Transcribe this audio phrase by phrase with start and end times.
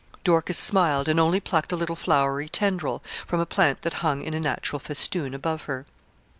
[0.23, 4.33] Dorcas smiled, and only plucked a little flowery tendril from a plant that hung in
[4.33, 5.85] a natural festoon above her.